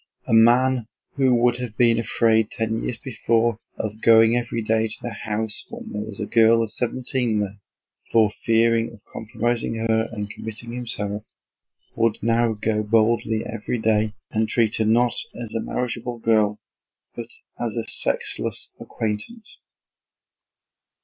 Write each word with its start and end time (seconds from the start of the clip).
A 0.25 0.33
man 0.33 0.87
who 1.13 1.35
would 1.35 1.57
have 1.59 1.77
been 1.77 1.99
afraid 1.99 2.49
ten 2.49 2.81
years 2.83 2.97
before 2.97 3.59
of 3.77 4.01
going 4.01 4.35
every 4.35 4.63
day 4.63 4.87
to 4.87 4.95
the 4.99 5.13
house 5.13 5.63
when 5.69 5.91
there 5.91 6.01
was 6.01 6.19
a 6.19 6.25
girl 6.25 6.63
of 6.63 6.71
seventeen 6.71 7.39
there, 7.39 7.59
for 8.11 8.31
fear 8.43 8.75
of 8.91 8.99
compromising 9.05 9.75
her 9.75 10.09
and 10.11 10.27
committing 10.27 10.71
himself, 10.71 11.23
would 11.95 12.17
now 12.23 12.53
go 12.53 12.81
boldly 12.81 13.45
every 13.45 13.77
day 13.77 14.13
and 14.31 14.49
treat 14.49 14.77
her 14.77 14.85
not 14.85 15.13
as 15.39 15.53
a 15.53 15.59
marriageable 15.61 16.17
girl 16.17 16.57
but 17.15 17.27
as 17.59 17.75
a 17.75 17.83
sexless 17.83 18.71
acquaintance. 18.79 19.59